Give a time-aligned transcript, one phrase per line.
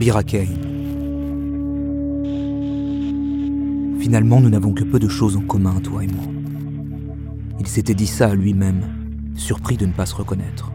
[0.00, 0.48] Birakei.
[4.00, 6.24] Finalement, nous n'avons que peu de choses en commun, toi et moi.
[7.58, 8.80] Il s'était dit ça à lui-même,
[9.34, 10.72] surpris de ne pas se reconnaître.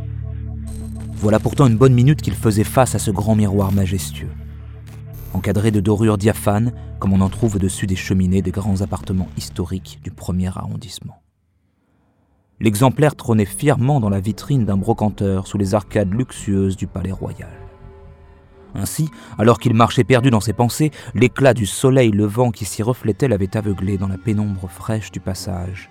[1.15, 4.29] Voilà pourtant une bonne minute qu'il faisait face à ce grand miroir majestueux,
[5.33, 9.99] encadré de dorures diaphanes comme on en trouve au-dessus des cheminées des grands appartements historiques
[10.03, 11.19] du premier arrondissement.
[12.59, 17.49] L'exemplaire trônait fièrement dans la vitrine d'un brocanteur sous les arcades luxueuses du palais royal.
[18.75, 23.27] Ainsi, alors qu'il marchait perdu dans ses pensées, l'éclat du soleil levant qui s'y reflétait
[23.27, 25.89] l'avait aveuglé dans la pénombre fraîche du passage.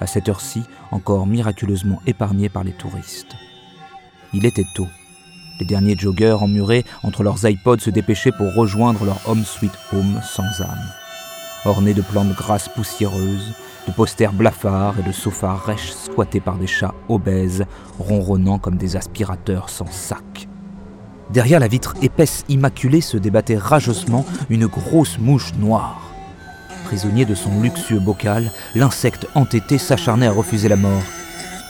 [0.00, 3.36] À cette heure-ci, encore miraculeusement épargné par les touristes.
[4.32, 4.88] Il était tôt.
[5.58, 10.20] Les derniers joggeurs emmurés entre leurs iPods se dépêchaient pour rejoindre leur home sweet home
[10.22, 10.90] sans âme.
[11.66, 13.52] Ornés de plantes grasses poussiéreuses,
[13.86, 17.66] de posters blafards et de sofas rêches squattés par des chats obèses,
[17.98, 20.49] ronronnant comme des aspirateurs sans sac.
[21.32, 26.10] Derrière la vitre épaisse immaculée se débattait rageusement une grosse mouche noire.
[26.86, 31.02] Prisonnier de son luxueux bocal, l'insecte entêté s'acharnait à refuser la mort.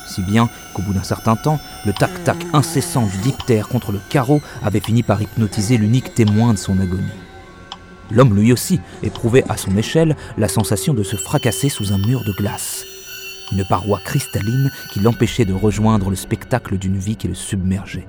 [0.08, 4.40] Si bien qu'au bout d'un certain temps, le tac-tac incessant du diptère contre le carreau
[4.62, 7.04] avait fini par hypnotiser l'unique témoin de son agonie.
[8.10, 12.24] L'homme lui aussi éprouvait à son échelle la sensation de se fracasser sous un mur
[12.24, 12.82] de glace.
[13.52, 18.08] Une paroi cristalline qui l'empêchait de rejoindre le spectacle d'une vie qui le submergeait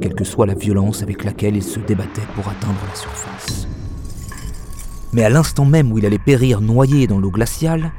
[0.00, 3.68] quelle que soit la violence avec laquelle il se débattait pour atteindre la surface.
[5.12, 7.92] Mais à l'instant même où il allait périr noyé dans l'eau glaciale,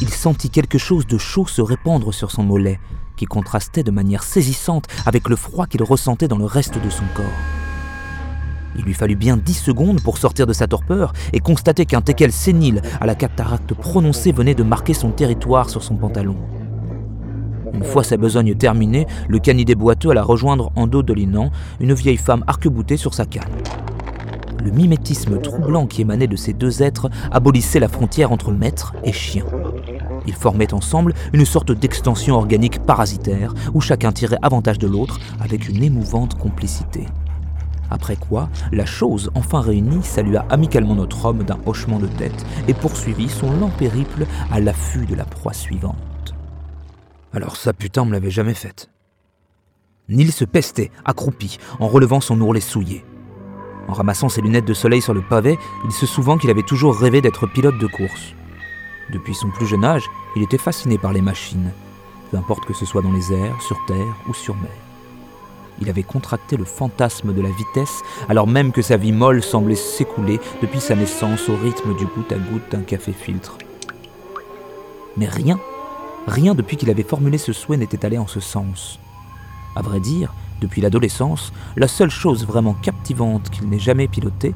[0.00, 2.78] il sentit quelque chose de chaud se répandre sur son mollet,
[3.16, 7.04] qui contrastait de manière saisissante avec le froid qu'il ressentait dans le reste de son
[7.14, 7.24] corps.
[8.76, 12.32] Il lui fallut bien dix secondes pour sortir de sa torpeur et constater qu'un teckel
[12.32, 16.36] sénile à la cataracte prononcée venait de marquer son territoire sur son pantalon.
[17.72, 22.16] Une fois sa besogne terminée, le canidé boiteux alla rejoindre en dos dolinant une vieille
[22.16, 23.44] femme arc-boutée sur sa canne.
[24.62, 29.12] Le mimétisme troublant qui émanait de ces deux êtres abolissait la frontière entre maître et
[29.12, 29.44] chien.
[30.26, 35.68] Ils formaient ensemble une sorte d'extension organique parasitaire où chacun tirait avantage de l'autre avec
[35.68, 37.06] une émouvante complicité.
[37.90, 42.74] Après quoi, la chose enfin réunie salua amicalement notre homme d'un hochement de tête et
[42.74, 46.09] poursuivit son lent périple à l'affût de la proie suivante.
[47.32, 48.90] Alors ça putain me l'avait jamais faite.
[50.08, 53.04] Neil se pestait, accroupi, en relevant son ourlet souillé.
[53.86, 56.96] En ramassant ses lunettes de soleil sur le pavé, il se souvint qu'il avait toujours
[56.96, 58.34] rêvé d'être pilote de course.
[59.12, 60.04] Depuis son plus jeune âge,
[60.36, 61.72] il était fasciné par les machines,
[62.30, 64.70] peu importe que ce soit dans les airs, sur terre ou sur mer.
[65.80, 69.76] Il avait contracté le fantasme de la vitesse alors même que sa vie molle semblait
[69.76, 73.56] s'écouler depuis sa naissance au rythme du goutte à goutte d'un café filtre.
[75.16, 75.58] Mais rien
[76.26, 78.98] Rien depuis qu'il avait formulé ce souhait n'était allé en ce sens.
[79.74, 84.54] À vrai dire, depuis l'adolescence, la seule chose vraiment captivante qu'il n'ait jamais pilotée,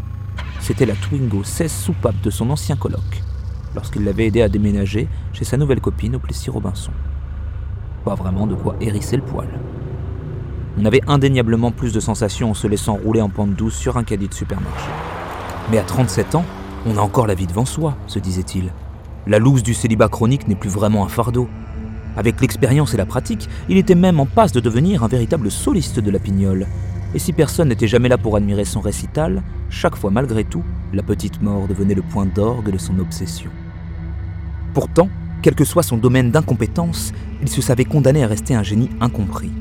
[0.60, 3.22] c'était la Twingo 16 soupape de son ancien coloc,
[3.75, 6.92] lorsqu'il l'avait aidé à déménager chez sa nouvelle copine au Plessis-Robinson.
[8.04, 9.48] Pas vraiment de quoi hérisser le poil.
[10.78, 14.04] On avait indéniablement plus de sensations en se laissant rouler en pente douce sur un
[14.04, 14.91] caddie de supermarché.
[15.70, 16.44] Mais à 37 ans,
[16.86, 18.70] on a encore la vie devant soi, se disait-il.
[19.26, 21.48] La loose du célibat chronique n'est plus vraiment un fardeau.
[22.14, 25.98] Avec l'expérience et la pratique, il était même en passe de devenir un véritable soliste
[25.98, 26.66] de la pignole.
[27.14, 31.02] Et si personne n'était jamais là pour admirer son récital, chaque fois malgré tout, la
[31.02, 33.50] petite mort devenait le point d'orgue de son obsession.
[34.74, 35.08] Pourtant,
[35.40, 39.52] quel que soit son domaine d'incompétence, il se savait condamné à rester un génie incompris.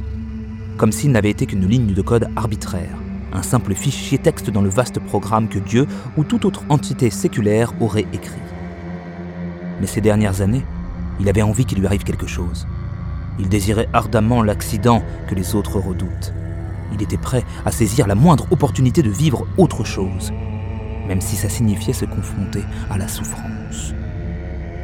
[0.76, 2.98] Comme s'il n'avait été qu'une ligne de code arbitraire,
[3.32, 5.88] un simple fichier texte dans le vaste programme que Dieu
[6.18, 8.42] ou toute autre entité séculaire aurait écrit.
[9.84, 10.64] Mais ces dernières années,
[11.20, 12.70] il avait envie qu'il lui arrive quelque chose.
[13.38, 16.34] Il désirait ardemment l'accident que les autres redoutent.
[16.94, 20.32] Il était prêt à saisir la moindre opportunité de vivre autre chose,
[21.06, 23.94] même si ça signifiait se confronter à la souffrance.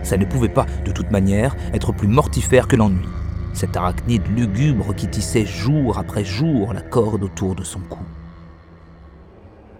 [0.04, 3.08] Ça ne pouvait pas, de toute manière, être plus mortifère que l'ennui.
[3.54, 8.04] Cet arachnide lugubre qui tissait jour après jour la corde autour de son cou.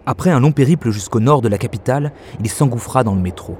[0.06, 3.58] Après un long périple jusqu'au nord de la capitale, il s'engouffra dans le métro.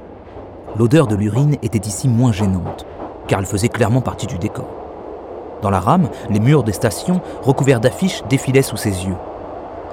[0.78, 2.86] L'odeur de l'urine était ici moins gênante,
[3.26, 4.68] car elle faisait clairement partie du décor.
[5.62, 9.16] Dans la rame, les murs des stations, recouverts d'affiches, défilaient sous ses yeux.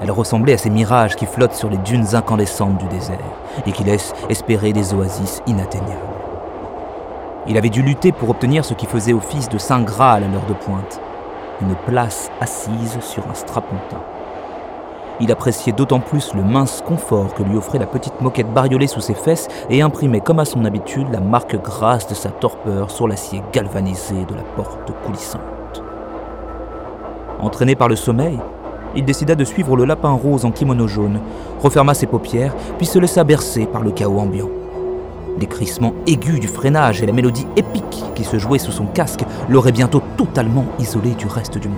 [0.02, 3.18] Elle ressemblait à ces mirages qui flottent sur les dunes incandescentes du désert
[3.66, 5.98] et qui laissent espérer des oasis inatteignables.
[7.48, 10.46] Il avait dû lutter pour obtenir ce qui faisait office de Saint Graal à l'heure
[10.48, 11.02] de pointe,
[11.62, 14.02] une place assise sur un strapontin
[15.20, 19.02] il appréciait d'autant plus le mince confort que lui offrait la petite moquette bariolée sous
[19.02, 23.08] ses fesses et imprimait comme à son habitude la marque grasse de sa torpeur sur
[23.08, 25.42] l'acier galvanisé de la porte coulissante.
[27.40, 28.40] Entraîné par le sommeil,
[28.96, 31.20] il décida de suivre le lapin rose en kimono jaune,
[31.62, 34.50] referma ses paupières, puis se laissa bercer par le chaos ambiant.
[35.40, 39.24] Les crissements aigus du freinage et la mélodie épique qui se jouait sous son casque
[39.50, 41.78] l'auraient bientôt totalement isolé du reste du monde.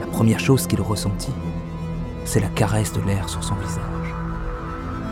[0.00, 1.34] La première chose qu'il ressentit,
[2.28, 4.14] c'est la caresse de l'air sur son visage,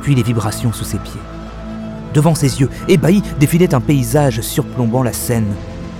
[0.02, 1.20] puis les vibrations sous ses pieds.
[2.12, 5.54] Devant ses yeux, ébahi, défilait un paysage surplombant la Seine.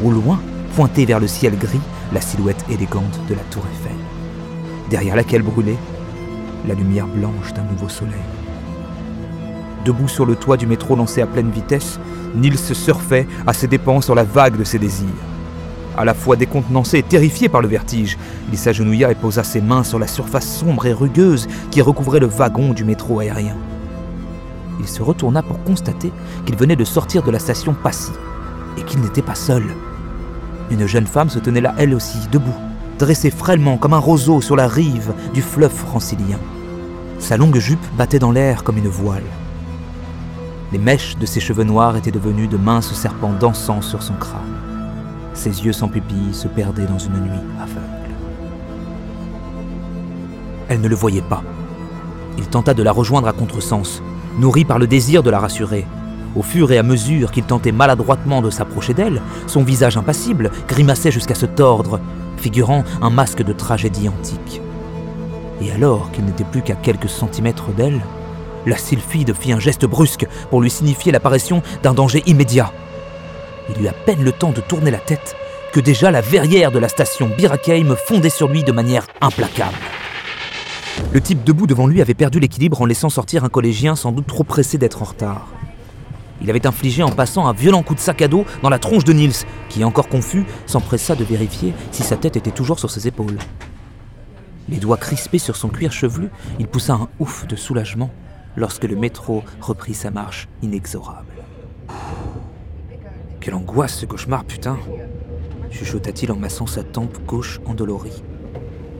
[0.04, 0.38] Au loin,
[0.74, 1.80] pointé vers le ciel gris,
[2.12, 3.96] la silhouette élégante de la tour Eiffel,
[4.90, 5.78] derrière laquelle brûlait
[6.68, 8.12] la lumière blanche d'un nouveau soleil.
[9.86, 11.98] Debout sur le toit du métro lancé à pleine vitesse,
[12.34, 15.06] Nils surfait à ses dépens sur la vague de ses désirs.
[15.96, 18.18] À la fois décontenancé et terrifié par le vertige,
[18.52, 22.26] il s'agenouilla et posa ses mains sur la surface sombre et rugueuse qui recouvrait le
[22.26, 23.56] wagon du métro aérien.
[24.78, 26.12] Il se retourna pour constater
[26.44, 28.12] qu'il venait de sortir de la station Passy
[28.76, 29.64] et qu'il n'était pas seul.
[30.70, 32.52] Une jeune femme se tenait là elle aussi, debout,
[32.98, 36.38] dressée frêlement comme un roseau sur la rive du fleuve francilien.
[37.18, 39.22] Sa longue jupe battait dans l'air comme une voile.
[40.72, 44.65] Les mèches de ses cheveux noirs étaient devenues de minces serpents dansant sur son crâne.
[45.46, 48.16] Ses yeux sans pupilles se perdaient dans une nuit aveugle.
[50.68, 51.44] Elle ne le voyait pas.
[52.36, 54.02] Il tenta de la rejoindre à contresens,
[54.40, 55.86] nourri par le désir de la rassurer.
[56.34, 61.12] Au fur et à mesure qu'il tentait maladroitement de s'approcher d'elle, son visage impassible grimaçait
[61.12, 62.00] jusqu'à se tordre,
[62.38, 64.60] figurant un masque de tragédie antique.
[65.62, 68.00] Et alors qu'il n'était plus qu'à quelques centimètres d'elle,
[68.66, 72.72] la sylphide fit un geste brusque pour lui signifier l'apparition d'un danger immédiat.
[73.70, 75.36] Il eut à peine le temps de tourner la tête
[75.72, 79.76] que déjà la verrière de la station Birakeim fondait sur lui de manière implacable.
[81.12, 84.26] Le type debout devant lui avait perdu l'équilibre en laissant sortir un collégien sans doute
[84.26, 85.48] trop pressé d'être en retard.
[86.42, 89.04] Il avait infligé en passant un violent coup de sac à dos dans la tronche
[89.04, 93.08] de Nils, qui, encore confus, s'empressa de vérifier si sa tête était toujours sur ses
[93.08, 93.38] épaules.
[94.68, 96.28] Les doigts crispés sur son cuir chevelu,
[96.58, 98.10] il poussa un ouf de soulagement
[98.56, 101.26] lorsque le métro reprit sa marche inexorable.
[103.46, 104.76] Quelle angoisse ce cauchemar, putain
[105.70, 108.24] chuchota-t-il en massant sa tempe gauche endolorie.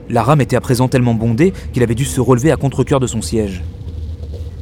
[0.07, 3.07] La rame était à présent tellement bondée qu'il avait dû se relever à contre-coeur de
[3.07, 3.61] son siège.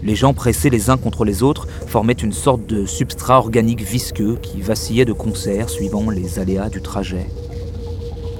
[0.01, 4.39] Les gens pressés les uns contre les autres formaient une sorte de substrat organique visqueux
[4.41, 7.27] qui vacillait de concert suivant les aléas du trajet.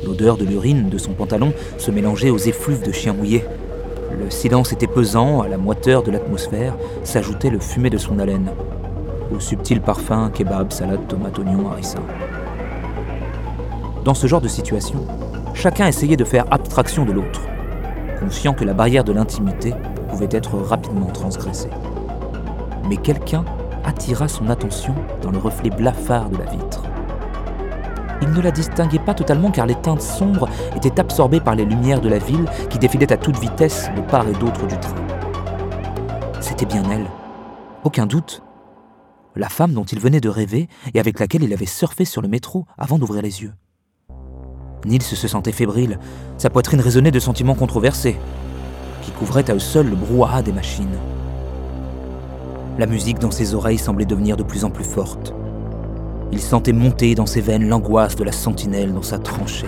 [0.04, 3.44] L'odeur de l'urine de son pantalon se mélangeait aux effluves de chien mouillé.
[4.20, 8.50] Le silence était pesant, à la moiteur de l'atmosphère s'ajoutait le fumet de son haleine,
[9.34, 12.00] au subtil parfum kebab, salade, tomate, oignon, harissa.
[14.04, 15.00] Dans ce genre de situation,
[15.54, 17.42] chacun essayait de faire abstraction de l'autre,
[18.20, 19.74] conscient que la barrière de l'intimité
[20.10, 21.70] pouvait être rapidement transgressée.
[22.88, 23.44] Mais quelqu'un
[23.84, 26.84] attira son attention dans le reflet blafard de la vitre.
[28.22, 32.02] Il ne la distinguait pas totalement car les teintes sombres étaient absorbées par les lumières
[32.02, 34.96] de la ville qui défilaient à toute vitesse de part et d'autre du train.
[36.40, 37.08] C'était bien elle,
[37.84, 38.45] aucun doute.
[39.36, 42.28] La femme dont il venait de rêver et avec laquelle il avait surfé sur le
[42.30, 43.54] métro avant d'ouvrir les yeux.
[44.86, 46.00] Nils se sentait fébrile,
[46.38, 48.18] sa poitrine résonnait de sentiments controversés,
[49.02, 50.98] qui couvraient à eux seuls le brouhaha des machines.
[52.78, 55.34] La musique dans ses oreilles semblait devenir de plus en plus forte.
[56.32, 59.66] Il sentait monter dans ses veines l'angoisse de la sentinelle dans sa tranchée,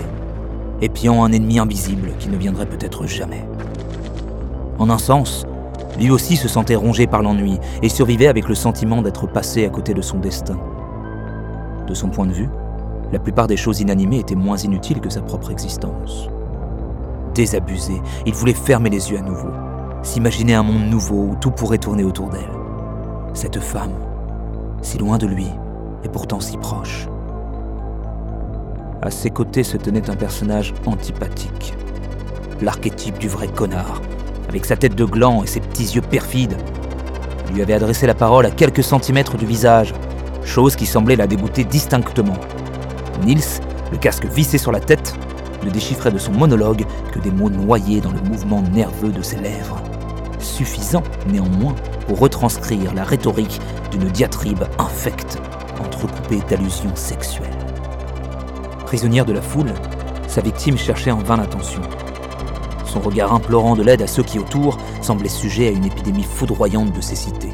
[0.81, 3.45] épiant un ennemi invisible qui ne viendrait peut-être jamais.
[4.77, 5.45] En un sens,
[5.98, 9.70] lui aussi se sentait rongé par l'ennui et survivait avec le sentiment d'être passé à
[9.70, 10.58] côté de son destin.
[11.88, 12.50] De son point de vue,
[13.12, 16.30] la plupart des choses inanimées étaient moins inutiles que sa propre existence.
[17.34, 19.50] Désabusé, il voulait fermer les yeux à nouveau,
[20.04, 22.51] s'imaginer un monde nouveau où tout pourrait tourner autour d'elle.
[23.34, 23.94] Cette femme,
[24.82, 25.48] si loin de lui,
[26.04, 27.08] et pourtant si proche.
[29.01, 31.74] À ses côtés se tenait un personnage antipathique,
[32.62, 34.01] l'archétype du vrai connard,
[34.50, 36.58] avec sa tête de gland et ses petits yeux perfides.
[37.50, 39.94] Il lui avait adressé la parole à quelques centimètres du visage,
[40.44, 42.38] chose qui semblait la dégoûter distinctement.
[43.25, 43.62] Nils,
[43.92, 45.13] le casque vissé sur la tête,
[45.63, 49.38] ne déchiffrait de son monologue que des mots noyés dans le mouvement nerveux de ses
[49.38, 49.82] lèvres.
[50.39, 51.75] Suffisant, néanmoins,
[52.08, 53.60] pour retranscrire la rhétorique
[53.92, 55.39] d'une diatribe infecte,
[55.80, 57.50] entrecoupée d'allusions sexuelles.
[58.86, 59.74] Prisonnière de la foule,
[60.27, 61.82] sa victime cherchait en vain l'attention.
[62.98, 66.92] Son regard implorant de l'aide à ceux qui autour semblait sujet à une épidémie foudroyante
[66.94, 67.50] de cécité.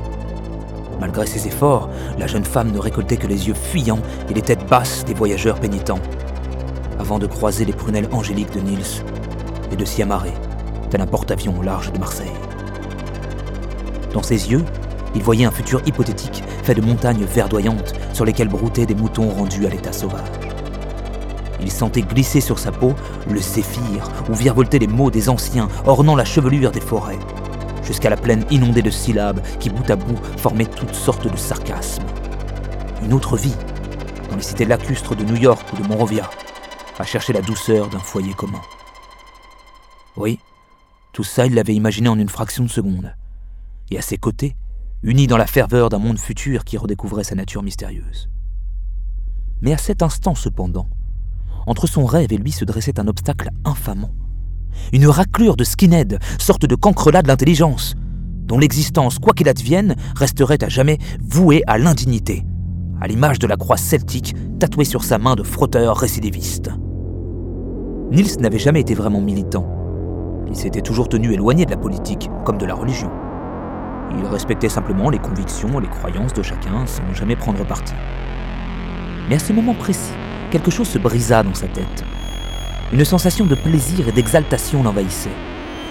[1.01, 4.65] Malgré ses efforts, la jeune femme ne récoltait que les yeux fuyants et les têtes
[4.69, 5.99] basses des voyageurs pénitents,
[6.97, 9.03] avant de croiser les prunelles angéliques de Nils
[9.69, 10.31] et de s'y amarrer,
[10.89, 12.31] tel un porte-avions au large de Marseille.
[14.13, 14.63] Dans ses yeux,
[15.13, 19.65] il voyait un futur hypothétique fait de montagnes verdoyantes sur lesquelles broutaient des moutons rendus
[19.65, 20.52] à l'état sauvage.
[21.63, 22.93] Il sentait glisser sur sa peau
[23.29, 27.19] le séphir ou virevolter les mots des anciens ornant la chevelure des forêts,
[27.83, 32.03] jusqu'à la plaine inondée de syllabes qui bout à bout formaient toutes sortes de sarcasmes.
[33.01, 33.55] Une autre vie,
[34.29, 36.29] dans les cités lacustres de New York ou de Monrovia,
[36.99, 38.61] à chercher la douceur d'un foyer commun.
[40.15, 40.39] Oui,
[41.13, 43.15] tout ça, il l'avait imaginé en une fraction de seconde.
[43.89, 44.55] Et à ses côtés,
[45.01, 48.29] uni dans la ferveur d'un monde futur qui redécouvrait sa nature mystérieuse.
[49.61, 50.89] Mais à cet instant, cependant,
[51.67, 54.11] entre son rêve et lui se dressait un obstacle infamant.
[54.91, 57.95] Une raclure de skinhead, sorte de cancrelat de l'intelligence,
[58.45, 62.43] dont l'existence, quoi qu'il advienne, resterait à jamais vouée à l'indignité,
[63.01, 66.69] à l'image de la croix celtique tatouée sur sa main de frotteur récidiviste.
[68.11, 69.67] Niels n'avait jamais été vraiment militant.
[70.47, 73.09] Il s'était toujours tenu éloigné de la politique, comme de la religion.
[74.15, 77.93] Il respectait simplement les convictions et les croyances de chacun sans jamais prendre parti.
[79.29, 80.13] Mais à ce moment précis,
[80.53, 82.03] quelque chose se brisa dans sa tête.
[82.91, 85.31] Une sensation de plaisir et d'exaltation l'envahissait.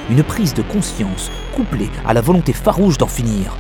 [0.09, 3.57] Une prise de conscience couplée à la volonté farouche d'en finir.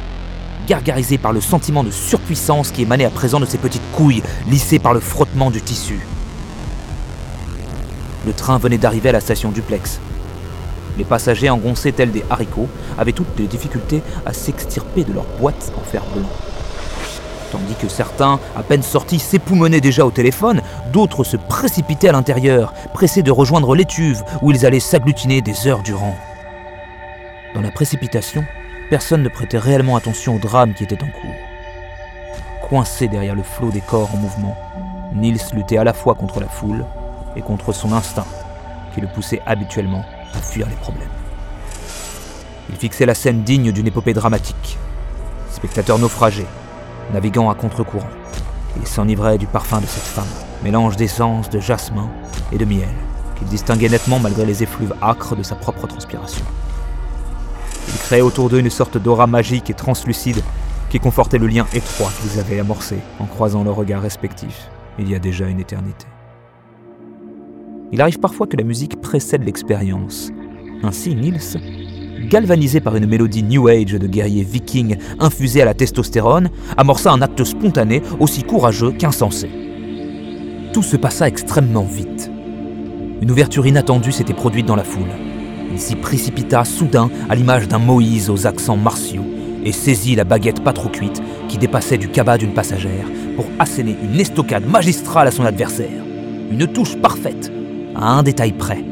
[0.69, 4.79] Gargarisée par le sentiment de surpuissance qui émanait à présent de ses petites couilles lissées
[4.79, 5.99] par le frottement du tissu.
[8.25, 9.99] Le train venait d'arriver à la station duplex.
[10.99, 15.73] Les passagers engoncés tels des haricots avaient toutes les difficultés à s'extirper de leur boîte
[15.77, 16.29] en fer blanc.
[17.53, 22.73] Tandis que certains, à peine sortis, s'époumonaient déjà au téléphone, d'autres se précipitaient à l'intérieur,
[22.95, 26.17] pressés de rejoindre l'étuve où ils allaient s'agglutiner des heures durant.
[27.55, 28.43] Dans la précipitation,
[28.89, 32.69] personne ne prêtait réellement attention au drame qui était en cours.
[32.71, 34.57] Coincé derrière le flot des corps en mouvement,
[35.15, 36.87] Nils luttait à la fois contre la foule
[37.37, 38.27] et contre son instinct,
[38.95, 41.07] qui le poussait habituellement à fuir les problèmes.
[42.71, 44.79] Il fixait la scène digne d'une épopée dramatique.
[45.51, 46.47] Spectateur naufragé,
[47.13, 48.09] naviguant à contre-courant,
[48.81, 50.25] il s'enivrait du parfum de cette femme,
[50.65, 52.09] mélange d'essence, de jasmin
[52.53, 52.89] et de miel,
[53.37, 56.45] qu'il distinguait nettement malgré les effluves âcres de sa propre transpiration.
[57.89, 60.43] Il créait autour d'eux une sorte d'aura magique et translucide
[60.89, 65.15] qui confortait le lien étroit qu'ils avaient amorcé en croisant leurs regards respectifs il y
[65.15, 66.07] a déjà une éternité.
[67.93, 70.31] Il arrive parfois que la musique précède l'expérience.
[70.83, 71.41] Ainsi, Niels,
[72.29, 77.23] galvanisé par une mélodie New Age de guerriers vikings infusée à la testostérone, amorça un
[77.23, 79.49] acte spontané aussi courageux qu'insensé.
[80.73, 82.31] Tout se passa extrêmement vite.
[83.21, 85.13] Une ouverture inattendue s'était produite dans la foule.
[85.73, 89.25] Il s'y précipita soudain à l'image d'un Moïse aux accents martiaux
[89.65, 93.97] et saisit la baguette pas trop cuite qui dépassait du cabas d'une passagère pour asséner
[94.03, 96.03] une estocade magistrale à son adversaire.
[96.51, 97.53] Une touche parfaite
[97.95, 98.85] à un détail près.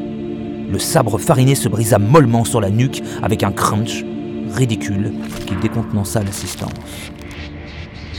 [0.71, 4.05] Le sabre fariné se brisa mollement sur la nuque avec un crunch
[4.53, 5.11] ridicule
[5.45, 6.71] qui décontenança l'assistance.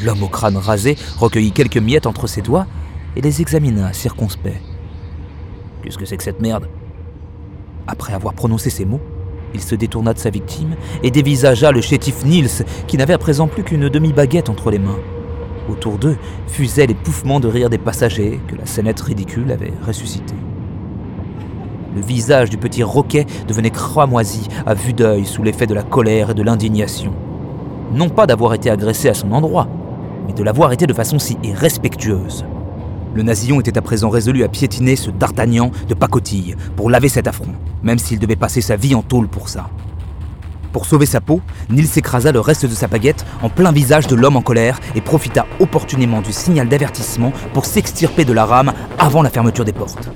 [0.04, 2.66] L'homme au crâne rasé recueillit quelques miettes entre ses doigts
[3.16, 4.60] et les examina circonspect.
[5.82, 6.68] Qu'est-ce que c'est que cette merde?
[7.86, 9.00] Après avoir prononcé ces mots,
[9.54, 13.48] il se détourna de sa victime et dévisagea le chétif Niels qui n'avait à présent
[13.48, 14.98] plus qu'une demi-baguette entre les mains.
[15.70, 16.18] Autour d'eux
[16.48, 20.34] fusaient les pouffements de rire des passagers que la scénette ridicule avait ressuscité.
[21.94, 26.30] Le visage du petit Roquet devenait cramoisi à vue d'œil sous l'effet de la colère
[26.30, 27.12] et de l'indignation.
[27.92, 29.68] Non pas d'avoir été agressé à son endroit,
[30.26, 32.46] mais de l'avoir été de façon si irrespectueuse.
[33.14, 37.28] Le nasillon était à présent résolu à piétiner ce D'Artagnan de pacotille pour laver cet
[37.28, 39.68] affront, même s'il devait passer sa vie en tôle pour ça.
[40.72, 44.16] Pour sauver sa peau, Nils écrasa le reste de sa baguette en plein visage de
[44.16, 49.20] l'homme en colère et profita opportunément du signal d'avertissement pour s'extirper de la rame avant
[49.20, 50.08] la fermeture des portes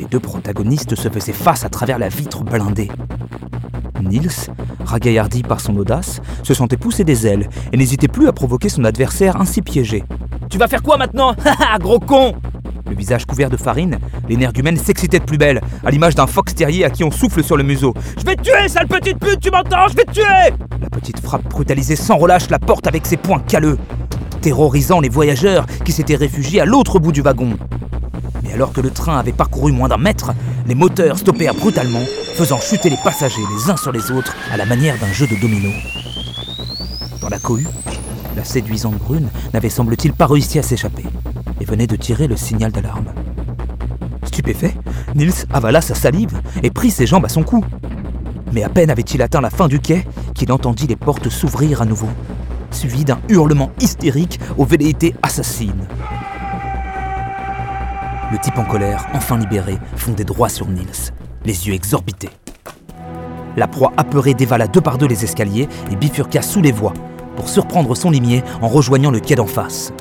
[0.00, 2.90] les deux protagonistes se faisaient face à travers la vitre blindée.
[4.02, 4.30] Nils,
[4.82, 8.84] ragaillardi par son audace, se sentait pousser des ailes et n'hésitait plus à provoquer son
[8.84, 10.02] adversaire ainsi piégé.
[10.48, 11.34] Tu vas faire quoi maintenant?
[11.44, 12.34] Haha, gros con
[12.88, 16.86] Le visage couvert de farine, l'énergumène s'excitait de plus belle, à l'image d'un fox terrier
[16.86, 17.92] à qui on souffle sur le museau.
[18.18, 19.86] Je vais te tuer, sale petite pute, tu m'entends?
[19.88, 23.40] Je vais te tuer La petite frappe brutalisée sans relâche la porte avec ses poings
[23.40, 23.76] calleux,
[24.40, 27.58] terrorisant les voyageurs qui s'étaient réfugiés à l'autre bout du wagon.
[28.54, 30.32] Alors que le train avait parcouru moins d'un mètre,
[30.66, 32.02] les moteurs stoppèrent brutalement,
[32.34, 35.36] faisant chuter les passagers les uns sur les autres à la manière d'un jeu de
[35.40, 35.70] domino.
[37.20, 37.66] Dans la cohue,
[38.36, 41.04] la séduisante brune n'avait semble-t-il pas réussi à s'échapper
[41.60, 43.12] et venait de tirer le signal d'alarme.
[44.24, 44.74] Stupéfait,
[45.14, 47.64] Nils avala sa salive et prit ses jambes à son cou.
[48.52, 51.84] Mais à peine avait-il atteint la fin du quai qu'il entendit les portes s'ouvrir à
[51.84, 52.08] nouveau,
[52.70, 55.86] suivi d'un hurlement hystérique aux velléités assassines.
[58.30, 61.12] Le type en colère, enfin libéré, fondait droit sur Nils,
[61.44, 62.30] les yeux exorbités.
[63.56, 66.94] La proie apeurée dévala deux par deux les escaliers et bifurqua sous les voies
[67.34, 69.92] pour surprendre son limier en rejoignant le quai d'en face.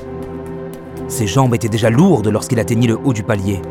[1.07, 3.63] Ses jambes étaient déjà lourdes lorsqu'il atteignit le haut du palier.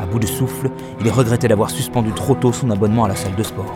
[0.00, 0.70] À bout de souffle,
[1.02, 3.74] il regrettait d'avoir suspendu trop tôt son abonnement à la salle de sport.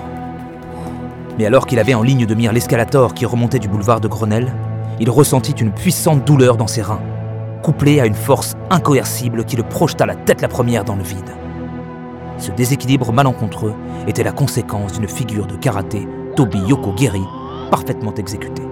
[1.39, 4.55] Mais alors qu'il avait en ligne de mire l'escalator qui remontait du boulevard de Grenelle,
[4.99, 7.03] il ressentit une puissante douleur dans ses reins,
[7.63, 11.31] couplée à une force incoercible qui le projeta la tête la première dans le vide.
[12.39, 13.75] Ce déséquilibre malencontreux
[14.07, 17.23] était la conséquence d'une figure de karaté, Tobi Yoko Geri,
[17.71, 18.67] parfaitement exécutée.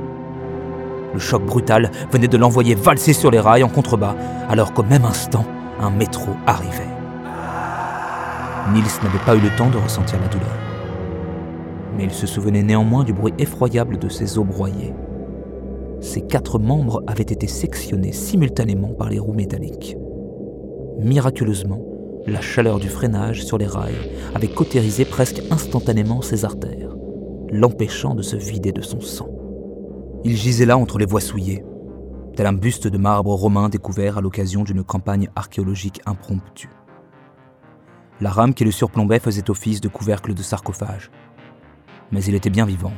[1.15, 4.15] Le choc brutal venait de l'envoyer valser sur les rails en contrebas,
[4.49, 5.45] alors qu'au même instant,
[5.81, 6.89] un métro arrivait.
[8.73, 10.57] Nils n'avait pas eu le temps de ressentir la douleur.
[11.97, 14.95] Mais il se souvenait néanmoins du bruit effroyable de ses os broyés.
[16.01, 19.97] Ses quatre membres avaient été sectionnés simultanément par les roues métalliques.
[20.99, 21.83] Miraculeusement,
[22.27, 26.97] la chaleur du freinage sur les rails avait cautérisé presque instantanément ses artères,
[27.51, 29.29] l'empêchant de se vider de son sang.
[30.25, 31.65] Il gisait là entre les voies souillées,
[32.37, 36.71] tel un buste de marbre romain découvert à l'occasion d'une campagne archéologique impromptue.
[38.21, 41.11] La rame qui le surplombait faisait office de couvercle de sarcophage.
[42.13, 42.93] Mais il était bien vivant.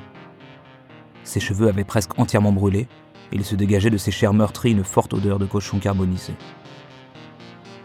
[1.24, 2.88] Ses cheveux avaient presque entièrement brûlé,
[3.32, 6.34] et il se dégageait de ses chairs meurtries une forte odeur de cochon carbonisé.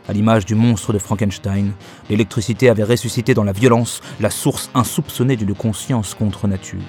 [0.07, 1.73] À l'image du monstre de Frankenstein,
[2.09, 6.79] l'électricité avait ressuscité dans la violence la source insoupçonnée d'une conscience contre nature.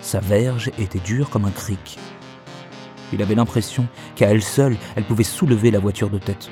[0.00, 1.98] Sa verge était dure comme un cric.
[3.12, 6.50] Il avait l'impression qu'à elle seule, elle pouvait soulever la voiture de tête.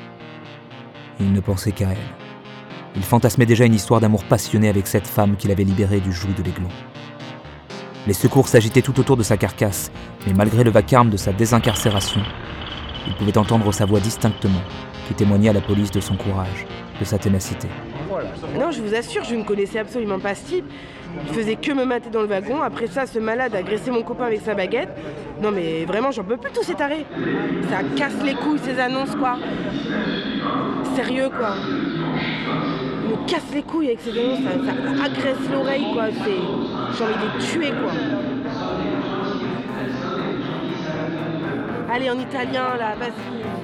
[1.21, 1.97] Il ne pensait qu'à elle.
[2.94, 6.35] Il fantasmait déjà une histoire d'amour passionné avec cette femme qu'il avait libérée du joug
[6.37, 6.68] de l'aiglon.
[8.06, 9.92] Les secours s'agitaient tout autour de sa carcasse,
[10.26, 12.21] mais malgré le vacarme de sa désincarcération,
[13.06, 14.62] il pouvait entendre sa voix distinctement,
[15.06, 16.66] qui témoignait à la police de son courage,
[16.99, 17.68] de sa ténacité.
[18.59, 20.64] Non, je vous assure, je ne connaissais absolument pas ce type.
[21.28, 22.62] Il faisait que me mater dans le wagon.
[22.62, 24.88] Après ça, ce malade a agressé mon copain avec sa baguette.
[25.40, 27.04] Non, mais vraiment, j'en peux plus tous ces tarés.
[27.71, 29.37] Ça casse les couilles, ces annonces, quoi.
[30.97, 31.54] Sérieux, quoi.
[33.26, 34.21] Casse les couilles avec ces ça,
[34.64, 36.05] ça agresse l'oreille, quoi.
[36.25, 36.96] C'est...
[36.96, 37.92] J'ai envie de les tuer, quoi.
[41.94, 43.62] Allez, en italien, là, vas-y.